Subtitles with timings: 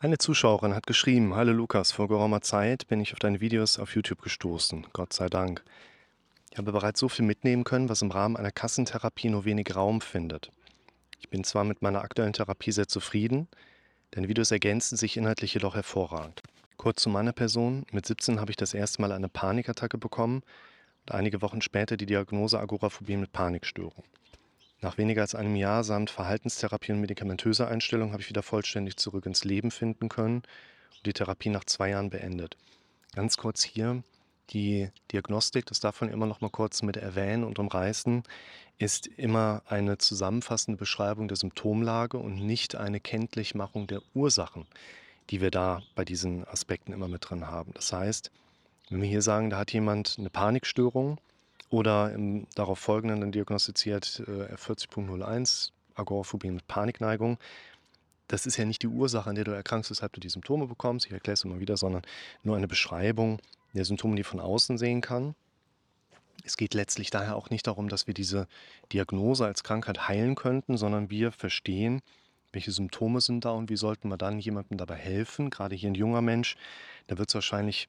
[0.00, 3.96] Eine Zuschauerin hat geschrieben, Hallo Lukas, vor geraumer Zeit bin ich auf deine Videos auf
[3.96, 4.86] YouTube gestoßen.
[4.92, 5.64] Gott sei Dank.
[6.52, 10.00] Ich habe bereits so viel mitnehmen können, was im Rahmen einer Kassentherapie nur wenig Raum
[10.00, 10.52] findet.
[11.18, 13.48] Ich bin zwar mit meiner aktuellen Therapie sehr zufrieden,
[14.12, 16.42] deine Videos ergänzen sich inhaltlich jedoch hervorragend.
[16.76, 17.84] Kurz zu meiner Person.
[17.90, 20.42] Mit 17 habe ich das erste Mal eine Panikattacke bekommen
[21.06, 24.04] und einige Wochen später die Diagnose Agoraphobie mit Panikstörung.
[24.80, 29.26] Nach weniger als einem Jahr samt Verhaltenstherapie und medikamentöser Einstellung habe ich wieder vollständig zurück
[29.26, 32.56] ins Leben finden können und die Therapie nach zwei Jahren beendet.
[33.14, 34.04] Ganz kurz hier,
[34.50, 38.22] die Diagnostik, das darf man immer noch mal kurz mit erwähnen und umreißen,
[38.78, 44.66] ist immer eine zusammenfassende Beschreibung der Symptomlage und nicht eine Kenntlichmachung der Ursachen,
[45.30, 47.72] die wir da bei diesen Aspekten immer mit drin haben.
[47.74, 48.30] Das heißt,
[48.90, 51.18] wenn wir hier sagen, da hat jemand eine Panikstörung,
[51.70, 57.38] oder im darauf folgenden dann diagnostiziert äh, R40.01, Agoraphobie mit Panikneigung.
[58.28, 61.06] Das ist ja nicht die Ursache, an der du erkrankst, weshalb du die Symptome bekommst.
[61.06, 62.02] Ich erkläre es immer wieder, sondern
[62.42, 63.40] nur eine Beschreibung
[63.74, 65.34] der Symptome, die von außen sehen kann.
[66.44, 68.46] Es geht letztlich daher auch nicht darum, dass wir diese
[68.92, 72.00] Diagnose als Krankheit heilen könnten, sondern wir verstehen,
[72.52, 75.50] welche Symptome sind da und wie sollten wir dann jemandem dabei helfen.
[75.50, 76.56] Gerade hier ein junger Mensch,
[77.06, 77.88] da wird es wahrscheinlich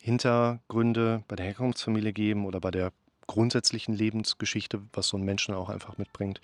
[0.00, 2.92] Hintergründe bei der Herkunftsfamilie geben oder bei der
[3.30, 6.40] grundsätzlichen Lebensgeschichte, was so ein Menschen auch einfach mitbringt.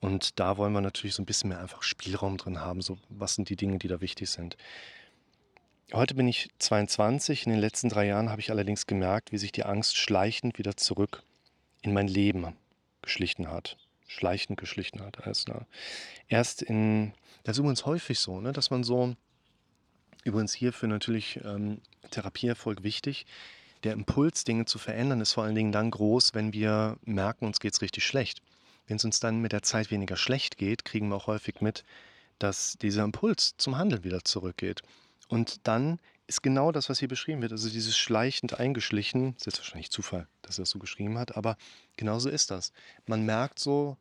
[0.00, 2.82] Und da wollen wir natürlich so ein bisschen mehr einfach Spielraum drin haben.
[2.82, 4.56] So, was sind die Dinge, die da wichtig sind?
[5.92, 7.46] Heute bin ich 22.
[7.46, 10.76] In den letzten drei Jahren habe ich allerdings gemerkt, wie sich die Angst schleichend wieder
[10.76, 11.22] zurück
[11.80, 12.56] in mein Leben
[13.02, 13.76] geschlichen hat.
[14.08, 15.24] Schleichend geschlichen hat.
[15.24, 15.64] Also?
[16.26, 19.14] Erst in, das ist übrigens häufig so, ne, dass man so,
[20.24, 23.26] übrigens hierfür natürlich ähm, Therapieerfolg wichtig,
[23.84, 27.60] der Impuls, Dinge zu verändern, ist vor allen Dingen dann groß, wenn wir merken, uns
[27.60, 28.42] geht es richtig schlecht.
[28.86, 31.84] Wenn es uns dann mit der Zeit weniger schlecht geht, kriegen wir auch häufig mit,
[32.38, 34.82] dass dieser Impuls zum Handeln wieder zurückgeht.
[35.28, 39.58] Und dann ist genau das, was hier beschrieben wird, also dieses schleichend eingeschlichen, ist jetzt
[39.58, 41.56] wahrscheinlich Zufall, dass er es so geschrieben hat, aber
[41.96, 42.72] genauso ist das.
[43.06, 43.96] Man merkt so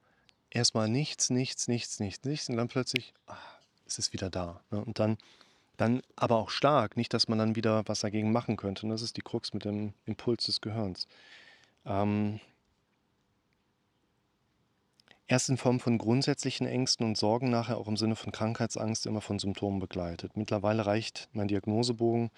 [0.50, 3.38] erstmal nichts, nichts, nichts, nichts, nichts und dann plötzlich, ah,
[3.86, 4.62] es ist wieder da.
[4.72, 4.84] Ne?
[4.84, 5.18] Und dann
[5.78, 8.86] dann aber auch stark, nicht, dass man dann wieder was dagegen machen könnte.
[8.86, 11.08] Und das ist die Krux mit dem Impuls des Gehirns.
[11.86, 12.40] Ähm,
[15.28, 19.22] erst in Form von grundsätzlichen Ängsten und Sorgen, nachher auch im Sinne von Krankheitsangst immer
[19.22, 20.38] von Symptomen begleitet.
[20.38, 22.32] Mittlerweile reicht mein Diagnosebogen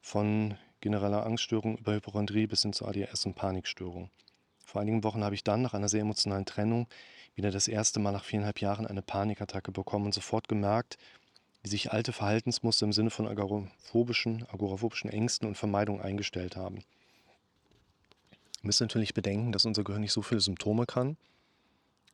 [0.00, 4.10] von genereller Angststörung über Hypochondrie bis hin zur ADHS und Panikstörung.
[4.64, 6.88] Vor einigen Wochen habe ich dann nach einer sehr emotionalen Trennung
[7.34, 10.98] wieder das erste Mal nach viereinhalb Jahren eine Panikattacke bekommen und sofort gemerkt,
[11.62, 16.76] wie sich alte Verhaltensmuster im Sinne von agoraphobischen, agoraphobischen Ängsten und Vermeidung eingestellt haben.
[18.60, 21.16] Wir müssen natürlich bedenken, dass unser Gehirn nicht so viele Symptome kann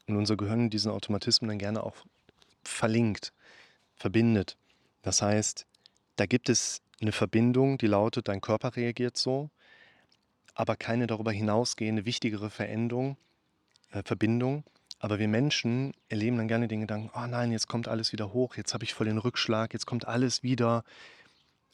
[0.06, 1.96] und unser Gehirn diesen Automatismen dann gerne auch
[2.62, 3.32] verlinkt,
[3.96, 4.56] verbindet.
[5.02, 5.66] Das heißt,
[6.16, 9.50] da gibt es eine Verbindung, die lautet, dein Körper reagiert so,
[10.54, 13.16] aber keine darüber hinausgehende wichtigere Veränderung,
[13.92, 14.64] äh, Verbindung,
[14.98, 18.56] aber wir Menschen erleben dann gerne den Gedanken, oh nein, jetzt kommt alles wieder hoch,
[18.56, 20.84] jetzt habe ich voll den Rückschlag, jetzt kommt alles wieder.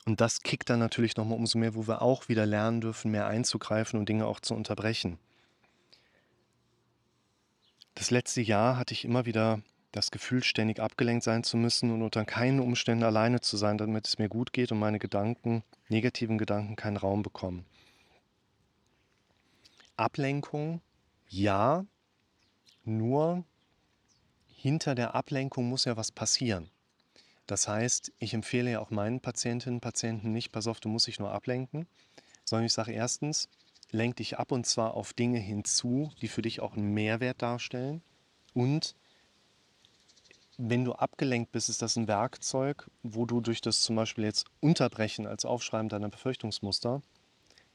[0.04, 3.26] Und das kickt dann natürlich nochmal umso mehr, wo wir auch wieder lernen dürfen, mehr
[3.26, 5.18] einzugreifen und Dinge auch zu unterbrechen.
[7.94, 9.62] Das letzte Jahr hatte ich immer wieder
[9.92, 14.06] das Gefühl, ständig abgelenkt sein zu müssen und unter keinen Umständen alleine zu sein, damit
[14.06, 17.64] es mir gut geht und meine Gedanken, negativen Gedanken, keinen Raum bekommen.
[19.96, 20.82] Ablenkung,
[21.28, 21.86] ja,
[22.84, 23.44] nur
[24.46, 26.70] hinter der Ablenkung muss ja was passieren.
[27.46, 31.06] Das heißt, ich empfehle ja auch meinen Patientinnen und Patienten nicht, pass auf, du musst
[31.06, 31.86] dich nur ablenken,
[32.44, 33.48] sondern ich sage erstens,
[33.90, 38.02] lenk dich ab und zwar auf Dinge hinzu, die für dich auch einen Mehrwert darstellen.
[38.54, 38.94] Und
[40.56, 44.46] wenn du abgelenkt bist, ist das ein Werkzeug, wo du durch das zum Beispiel jetzt
[44.60, 47.02] Unterbrechen als Aufschreiben deiner Befürchtungsmuster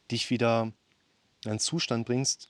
[0.09, 0.71] dich wieder
[1.43, 2.49] in einen Zustand bringst,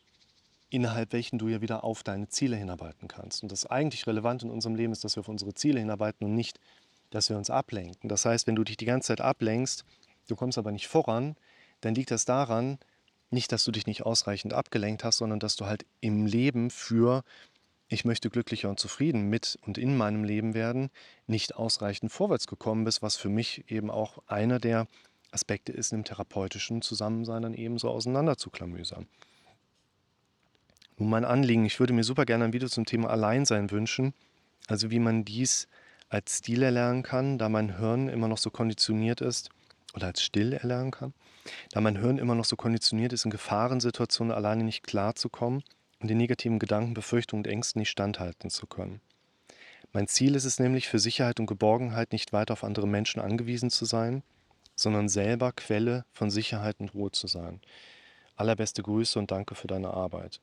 [0.70, 3.44] innerhalb welchen du ja wieder auf deine Ziele hinarbeiten kannst.
[3.44, 6.36] Und das eigentlich relevant in unserem Leben ist, dass wir auf unsere Ziele hinarbeiten und
[6.36, 6.60] nicht,
[7.10, 8.10] dass wir uns ablenken.
[8.10, 9.84] Das heißt, wenn du dich die ganze Zeit ablenkst,
[10.28, 11.36] du kommst aber nicht voran,
[11.82, 12.78] dann liegt das daran,
[13.32, 17.24] nicht, dass du dich nicht ausreichend abgelenkt hast, sondern dass du halt im Leben für
[17.92, 20.92] ich möchte glücklicher und zufrieden mit und in meinem Leben werden,
[21.26, 24.88] nicht ausreichend vorwärts gekommen bist, was für mich eben auch einer der
[25.32, 29.08] Aspekte ist, im therapeutischen Zusammensein dann eben so auseinanderzuklamüsern.
[31.00, 34.14] Nun mein Anliegen, ich würde mir super gerne ein Video zum Thema Alleinsein wünschen,
[34.68, 35.70] also wie man dies
[36.10, 39.50] als Stil erlernen kann, da mein Hirn immer noch so konditioniert ist,
[39.96, 41.14] oder als still erlernen kann,
[41.72, 45.64] da mein Hirn immer noch so konditioniert ist, in Gefahrensituationen alleine nicht klarzukommen
[46.02, 49.00] und den negativen Gedanken, Befürchtungen und Ängsten nicht standhalten zu können.
[49.94, 53.70] Mein Ziel ist es nämlich, für Sicherheit und Geborgenheit nicht weiter auf andere Menschen angewiesen
[53.70, 54.22] zu sein,
[54.76, 57.62] sondern selber Quelle von Sicherheit und Ruhe zu sein.
[58.36, 60.42] Allerbeste Grüße und danke für deine Arbeit.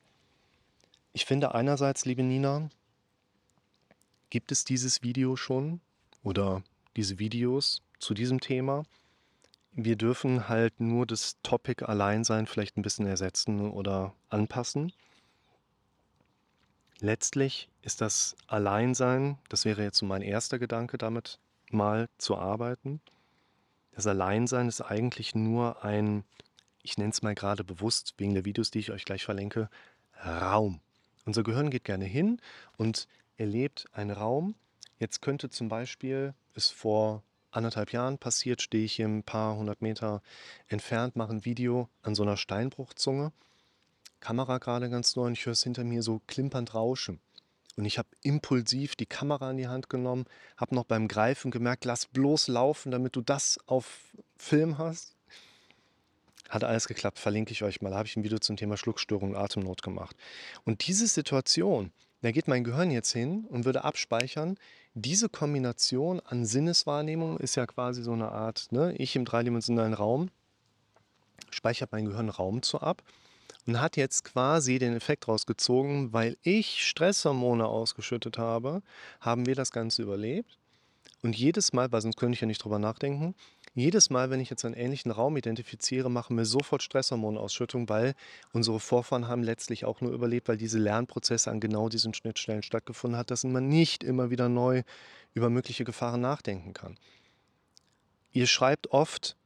[1.17, 2.69] Ich finde einerseits, liebe Nina,
[4.29, 5.81] gibt es dieses Video schon
[6.21, 6.61] oder
[6.95, 8.83] diese Videos zu diesem Thema.
[9.71, 14.93] Wir dürfen halt nur das Topic Alleinsein vielleicht ein bisschen ersetzen oder anpassen.
[16.99, 21.39] Letztlich ist das Alleinsein, das wäre jetzt so mein erster Gedanke, damit
[21.71, 23.01] mal zu arbeiten.
[23.89, 26.25] Das Alleinsein ist eigentlich nur ein,
[26.83, 29.67] ich nenne es mal gerade bewusst, wegen der Videos, die ich euch gleich verlinke,
[30.23, 30.79] Raum.
[31.27, 32.39] Unser Gehirn geht gerne hin
[32.77, 34.55] und erlebt einen Raum.
[34.97, 37.21] Jetzt könnte zum Beispiel es vor
[37.51, 40.21] anderthalb Jahren passiert, stehe ich hier ein paar hundert Meter
[40.69, 43.33] entfernt, mache ein Video an so einer Steinbruchzunge.
[44.21, 47.19] Kamera gerade ganz neu und ich höre es hinter mir so klimpernd rauschen.
[47.75, 51.83] Und ich habe impulsiv die Kamera in die Hand genommen, habe noch beim Greifen gemerkt,
[51.83, 55.16] lass bloß laufen, damit du das auf Film hast.
[56.49, 57.89] Hat alles geklappt, verlinke ich euch mal.
[57.89, 60.15] Da habe ich ein Video zum Thema Schluckstörung und Atemnot gemacht.
[60.63, 61.91] Und diese Situation,
[62.21, 64.57] da geht mein Gehirn jetzt hin und würde abspeichern,
[64.93, 70.29] diese Kombination an Sinneswahrnehmung ist ja quasi so eine Art, ne, ich im dreidimensionalen Raum,
[71.51, 73.03] speichert mein Gehirn Raum zu ab
[73.67, 78.81] und hat jetzt quasi den Effekt rausgezogen, weil ich Stresshormone ausgeschüttet habe,
[79.21, 80.57] haben wir das Ganze überlebt.
[81.23, 83.35] Und jedes Mal, weil sonst könnte ich ja nicht drüber nachdenken,
[83.77, 88.15] jedes Mal, wenn ich jetzt einen ähnlichen Raum identifiziere, machen wir sofort Stresshormonausschüttung, weil
[88.51, 93.19] unsere Vorfahren haben letztlich auch nur überlebt, weil diese Lernprozesse an genau diesen Schnittstellen stattgefunden
[93.19, 94.83] hat, dass man nicht immer wieder neu
[95.33, 96.97] über mögliche Gefahren nachdenken kann.
[98.31, 99.37] Ihr schreibt oft,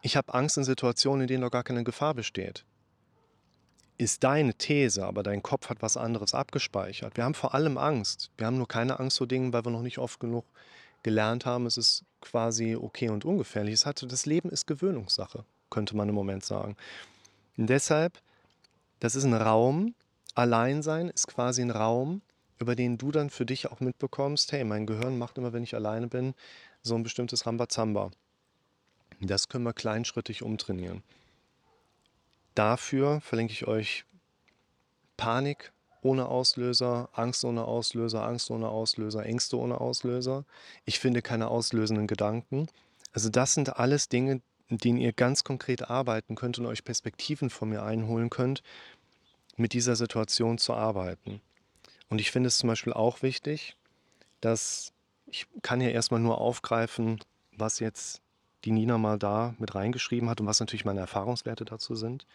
[0.00, 2.64] ich habe Angst in Situationen, in denen noch gar keine Gefahr besteht.
[3.98, 7.16] Ist deine These, aber dein Kopf hat was anderes abgespeichert.
[7.16, 8.30] Wir haben vor allem Angst.
[8.36, 10.44] Wir haben nur keine Angst vor Dingen, weil wir noch nicht oft genug
[11.02, 13.74] gelernt haben, es ist quasi okay und ungefährlich.
[13.74, 16.76] Es hat, das Leben ist Gewöhnungssache, könnte man im Moment sagen.
[17.56, 18.18] Und deshalb,
[19.00, 19.94] das ist ein Raum,
[20.34, 22.22] Alleinsein ist quasi ein Raum,
[22.58, 25.74] über den du dann für dich auch mitbekommst, hey, mein Gehirn macht immer, wenn ich
[25.74, 26.34] alleine bin,
[26.80, 28.10] so ein bestimmtes Rambazamba.
[29.20, 31.02] Das können wir kleinschrittig umtrainieren.
[32.54, 34.04] Dafür verlinke ich euch
[35.16, 35.72] Panik,
[36.02, 40.44] ohne Auslöser, Angst ohne Auslöser, Angst ohne Auslöser, Ängste ohne Auslöser.
[40.84, 42.66] Ich finde keine auslösenden Gedanken.
[43.12, 47.50] Also das sind alles Dinge, in denen ihr ganz konkret arbeiten könnt und euch Perspektiven
[47.50, 48.62] von mir einholen könnt,
[49.56, 51.40] mit dieser Situation zu arbeiten.
[52.08, 53.76] Und ich finde es zum Beispiel auch wichtig,
[54.40, 54.92] dass
[55.26, 57.20] ich kann ja erstmal nur aufgreifen,
[57.56, 58.20] was jetzt
[58.64, 62.26] die Nina mal da mit reingeschrieben hat und was natürlich meine Erfahrungswerte dazu sind.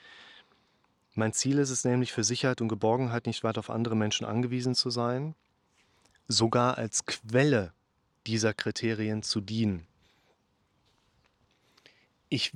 [1.17, 4.75] Mein Ziel ist es nämlich, für Sicherheit und Geborgenheit nicht weiter auf andere Menschen angewiesen
[4.75, 5.33] zu sein,
[6.27, 7.73] sogar als Quelle
[8.27, 9.87] dieser Kriterien zu dienen.
[12.29, 12.51] Ich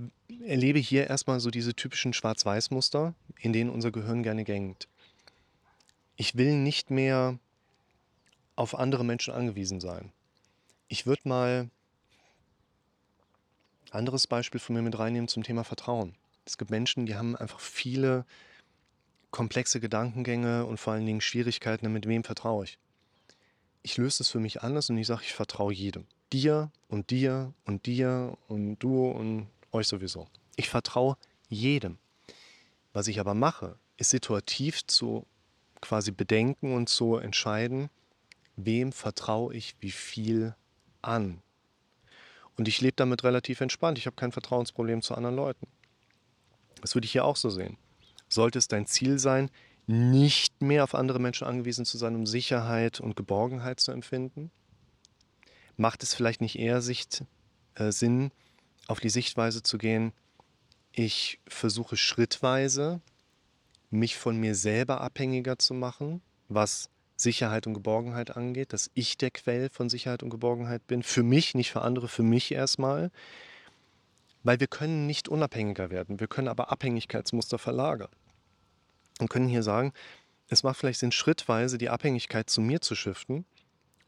[0.45, 4.87] erlebe hier erstmal so diese typischen Schwarz-Weiß-Muster, in denen unser Gehirn gerne gängt.
[6.15, 7.39] Ich will nicht mehr
[8.55, 10.11] auf andere Menschen angewiesen sein.
[10.87, 11.71] Ich würde mal
[13.89, 16.13] anderes Beispiel von mir mit reinnehmen zum Thema Vertrauen.
[16.45, 18.23] Es gibt Menschen, die haben einfach viele
[19.31, 22.77] komplexe Gedankengänge und vor allen Dingen Schwierigkeiten, mit wem vertraue ich.
[23.81, 26.05] Ich löse das für mich anders und ich sage, ich vertraue jedem.
[26.31, 30.27] Dir und dir und dir und du und euch sowieso.
[30.55, 31.17] Ich vertraue
[31.49, 31.97] jedem.
[32.93, 35.25] Was ich aber mache, ist situativ zu
[35.79, 37.89] quasi bedenken und zu entscheiden,
[38.55, 40.55] wem vertraue ich wie viel
[41.01, 41.41] an.
[42.57, 43.97] Und ich lebe damit relativ entspannt.
[43.97, 45.67] Ich habe kein Vertrauensproblem zu anderen Leuten.
[46.81, 47.77] Das würde ich hier auch so sehen
[48.33, 49.49] sollte es dein Ziel sein,
[49.87, 54.51] nicht mehr auf andere Menschen angewiesen zu sein, um Sicherheit und Geborgenheit zu empfinden?
[55.77, 57.25] Macht es vielleicht nicht eher Sicht,
[57.75, 58.31] äh, Sinn,
[58.87, 60.13] auf die Sichtweise zu gehen,
[60.93, 63.01] ich versuche schrittweise,
[63.89, 69.31] mich von mir selber abhängiger zu machen, was Sicherheit und Geborgenheit angeht, dass ich der
[69.31, 73.11] Quell von Sicherheit und Geborgenheit bin, für mich, nicht für andere, für mich erstmal,
[74.43, 78.09] weil wir können nicht unabhängiger werden, wir können aber Abhängigkeitsmuster verlagern
[79.21, 79.93] und können hier sagen,
[80.49, 83.45] es macht vielleicht Sinn, schrittweise die Abhängigkeit zu mir zu shiften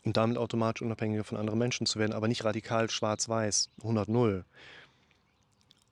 [0.03, 4.43] und damit automatisch unabhängiger von anderen Menschen zu werden, aber nicht radikal schwarz-weiß, 100-0.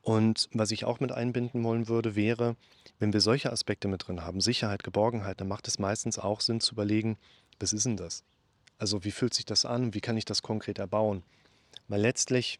[0.01, 2.55] Und was ich auch mit einbinden wollen würde, wäre,
[2.99, 6.59] wenn wir solche Aspekte mit drin haben, Sicherheit, Geborgenheit, dann macht es meistens auch Sinn
[6.59, 7.17] zu überlegen,
[7.59, 8.23] was ist denn das?
[8.79, 9.93] Also wie fühlt sich das an?
[9.93, 11.23] Wie kann ich das konkret erbauen?
[11.87, 12.59] Weil letztlich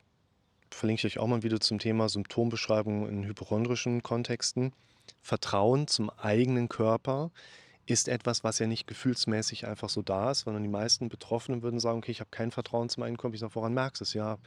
[0.70, 4.72] verlinke ich euch auch mal ein Video zum Thema Symptombeschreibung in hypochondrischen Kontexten.
[5.22, 7.32] Vertrauen zum eigenen Körper
[7.86, 11.80] ist etwas, was ja nicht gefühlsmäßig einfach so da ist, sondern die meisten Betroffenen würden
[11.80, 13.34] sagen, okay, ich habe kein Vertrauen zu meinem Einkommen.
[13.34, 14.14] Ich sage, woran merkst du es?
[14.14, 14.38] Ja,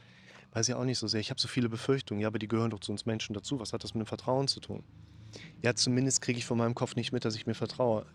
[0.51, 1.19] weiß ich auch nicht so sehr.
[1.19, 2.21] Ich habe so viele Befürchtungen.
[2.21, 3.59] Ja, aber die gehören doch zu uns Menschen dazu.
[3.59, 4.83] Was hat das mit dem Vertrauen zu tun?
[5.61, 8.05] Ja, zumindest kriege ich von meinem Kopf nicht mit, dass ich mir vertraue.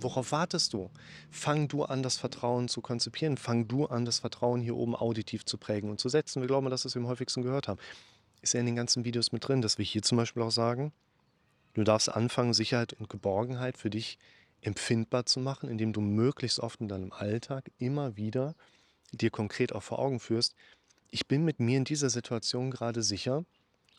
[0.00, 0.90] Worauf wartest du?
[1.30, 3.36] Fang du an, das Vertrauen zu konzipieren.
[3.36, 6.40] Fang du an, das Vertrauen hier oben auditiv zu prägen und zu setzen.
[6.40, 7.80] Wir glauben, dass wir es am häufigsten gehört haben.
[8.42, 10.92] Ist ja in den ganzen Videos mit drin, dass wir hier zum Beispiel auch sagen,
[11.78, 14.18] du darfst anfangen, Sicherheit und Geborgenheit für dich
[14.60, 18.54] empfindbar zu machen, indem du möglichst oft in deinem Alltag immer wieder
[19.12, 20.54] dir konkret auch vor Augen führst,
[21.10, 23.44] ich bin mit mir in dieser Situation gerade sicher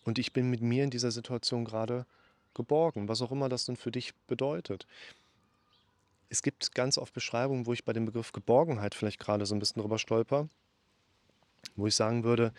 [0.03, 2.05] und ich bin mit mir in dieser Situation gerade
[2.53, 4.85] geborgen, was auch immer das denn für dich bedeutet.
[6.29, 9.59] Es gibt ganz oft Beschreibungen, wo ich bei dem Begriff Geborgenheit vielleicht gerade so ein
[9.59, 10.47] bisschen drüber stolper,
[11.75, 12.53] wo ich sagen würde,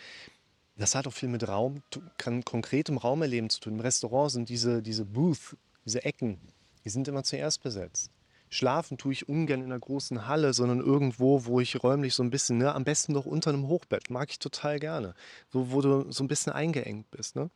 [0.80, 1.82] das hat auch viel mit Raum,
[2.16, 3.74] kann konkretem Raumerleben zu tun.
[3.74, 6.40] Im Restaurant sind diese, diese Booth, diese Ecken,
[6.84, 8.10] die sind immer zuerst besetzt.
[8.48, 12.30] Schlafen tue ich ungern in einer großen Halle, sondern irgendwo, wo ich räumlich so ein
[12.30, 15.14] bisschen, ne, am besten doch unter einem Hochbett, mag ich total gerne.
[15.52, 17.36] So, wo du so ein bisschen eingeengt bist.
[17.36, 17.50] Ne?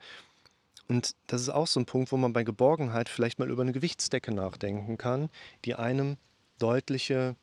[0.87, 3.73] Und das ist auch so ein Punkt, wo man bei Geborgenheit vielleicht mal über eine
[3.73, 5.31] Gewichtsdecke nachdenken kann,
[5.65, 6.19] die einem
[6.59, 7.35] deutliche,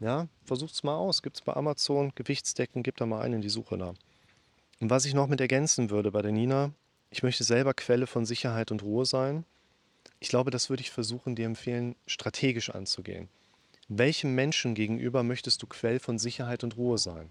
[0.00, 3.48] ja, versucht's mal aus, gibt es bei Amazon Gewichtsdecken, gibt da mal einen in die
[3.48, 3.94] Suche da.
[4.82, 6.72] Und was ich noch mit ergänzen würde bei der Nina,
[7.10, 9.44] ich möchte selber Quelle von Sicherheit und Ruhe sein.
[10.18, 13.28] Ich glaube, das würde ich versuchen, dir empfehlen, strategisch anzugehen.
[13.86, 17.30] Welchem Menschen gegenüber möchtest du Quell von Sicherheit und Ruhe sein?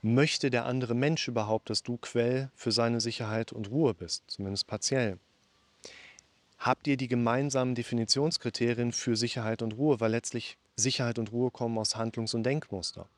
[0.00, 4.68] Möchte der andere Mensch überhaupt, dass du Quell für seine Sicherheit und Ruhe bist, zumindest
[4.68, 5.18] partiell?
[6.60, 11.78] Habt ihr die gemeinsamen Definitionskriterien für Sicherheit und Ruhe, weil letztlich Sicherheit und Ruhe kommen
[11.78, 13.08] aus Handlungs- und Denkmuster.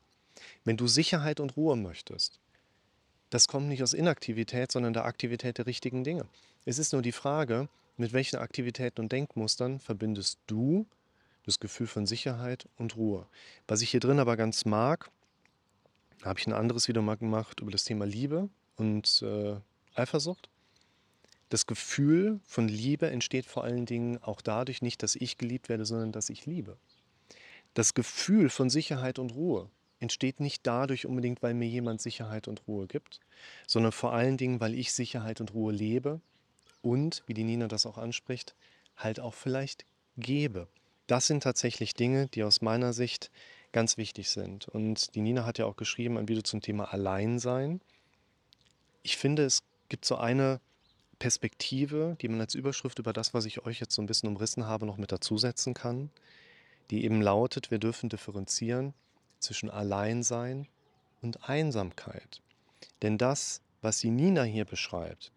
[0.65, 2.39] Wenn du Sicherheit und Ruhe möchtest,
[3.33, 6.27] das kommt nicht aus Inaktivität, sondern der Aktivität der richtigen Dinge.
[6.65, 10.85] Es ist nur die Frage, mit welchen Aktivitäten und Denkmustern verbindest du
[11.43, 13.25] das Gefühl von Sicherheit und Ruhe.
[13.67, 15.09] Was ich hier drin aber ganz mag,
[16.23, 19.55] habe ich ein anderes Video mal gemacht über das Thema Liebe und äh,
[19.95, 20.49] Eifersucht.
[21.49, 25.85] Das Gefühl von Liebe entsteht vor allen Dingen auch dadurch nicht, dass ich geliebt werde,
[25.85, 26.77] sondern dass ich liebe.
[27.73, 29.69] Das Gefühl von Sicherheit und Ruhe
[30.03, 33.21] entsteht nicht dadurch unbedingt, weil mir jemand Sicherheit und Ruhe gibt,
[33.65, 36.19] sondern vor allen Dingen, weil ich Sicherheit und Ruhe lebe
[36.81, 38.53] und, wie die Nina das auch anspricht,
[38.97, 39.85] halt auch vielleicht
[40.17, 40.67] gebe.
[41.07, 43.31] Das sind tatsächlich Dinge, die aus meiner Sicht
[43.71, 44.67] ganz wichtig sind.
[44.67, 47.79] Und die Nina hat ja auch geschrieben ein Video zum Thema Alleinsein.
[49.03, 50.59] Ich finde, es gibt so eine
[51.17, 54.67] Perspektive, die man als Überschrift über das, was ich euch jetzt so ein bisschen umrissen
[54.67, 56.09] habe, noch mit dazusetzen kann,
[56.91, 58.93] die eben lautet, wir dürfen differenzieren
[59.43, 60.67] zwischen Alleinsein
[61.21, 62.41] und Einsamkeit.
[63.01, 65.31] Denn das, was die Nina hier beschreibt,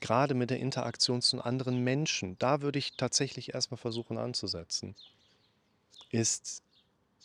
[0.00, 4.94] gerade mit der Interaktion zu anderen Menschen, da würde ich tatsächlich erstmal versuchen anzusetzen,
[6.10, 6.62] ist,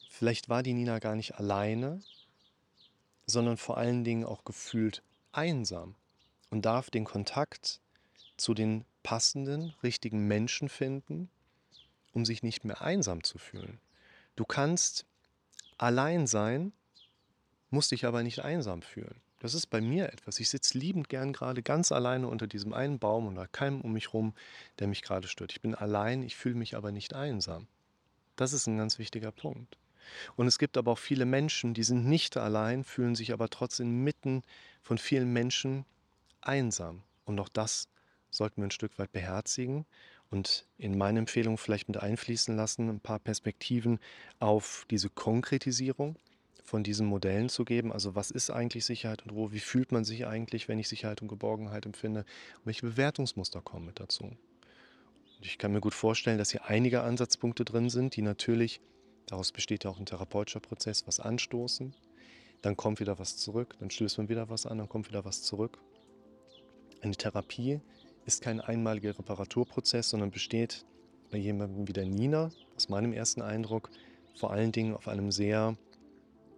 [0.10, 2.02] vielleicht war die Nina gar nicht alleine,
[3.26, 5.02] sondern vor allen Dingen auch gefühlt
[5.32, 5.96] einsam
[6.52, 7.80] und darf den Kontakt
[8.38, 11.30] zu den passenden, richtigen Menschen finden,
[12.14, 13.80] um sich nicht mehr einsam zu fühlen.
[14.36, 15.06] Du kannst
[15.78, 16.74] allein sein,
[17.70, 19.22] musst dich aber nicht einsam fühlen.
[19.40, 20.40] Das ist bei mir etwas.
[20.40, 23.94] Ich sitze liebend gern gerade ganz alleine unter diesem einen Baum und da keinem um
[23.94, 24.34] mich rum,
[24.80, 25.52] der mich gerade stört.
[25.52, 27.68] Ich bin allein, ich fühle mich aber nicht einsam.
[28.38, 29.78] Das ist ein ganz wichtiger Punkt.
[30.36, 34.04] Und es gibt aber auch viele Menschen, die sind nicht allein, fühlen sich aber trotzdem
[34.04, 34.44] mitten
[34.82, 35.86] von vielen Menschen
[36.42, 37.04] einsam.
[37.26, 37.88] Und auch das
[38.32, 39.86] sollten wir ein Stück weit beherzigen
[40.32, 44.00] und in meine Empfehlung vielleicht mit einfließen lassen, ein paar Perspektiven
[44.40, 46.18] auf diese Konkretisierung
[46.64, 47.94] von diesen Modellen zu geben.
[47.94, 49.52] Also was ist eigentlich Sicherheit und Ruhe?
[49.52, 52.22] Wie fühlt man sich eigentlich, wenn ich Sicherheit und Geborgenheit empfinde?
[52.22, 54.24] Und welche Bewertungsmuster kommen mit dazu?
[54.26, 58.82] Und ich kann mir gut vorstellen, dass hier einige Ansatzpunkte drin sind, die natürlich,
[59.28, 61.94] daraus besteht ja auch ein therapeutischer Prozess, was anstoßen.
[62.64, 65.44] Dann kommt wieder was zurück, dann stößt man wieder was an, dann kommt wieder was
[65.44, 65.78] zurück.
[67.02, 67.80] Eine Therapie
[68.26, 70.86] ist kein einmaliger Reparaturprozess, sondern besteht
[71.32, 73.90] bei jemandem wie der Nina, aus meinem ersten Eindruck,
[74.36, 75.76] vor allen Dingen auf einem sehr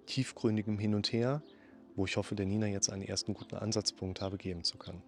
[0.05, 1.41] tiefgründigen Hin und Her,
[1.95, 5.01] wo ich hoffe, der Nina jetzt einen ersten guten Ansatzpunkt habe geben zu können.